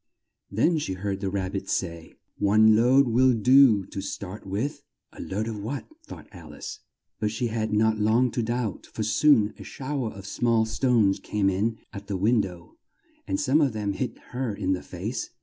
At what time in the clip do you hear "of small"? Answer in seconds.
10.11-10.65